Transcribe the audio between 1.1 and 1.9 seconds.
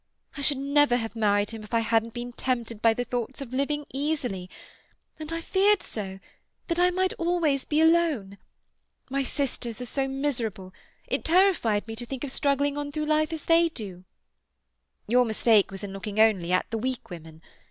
married him if I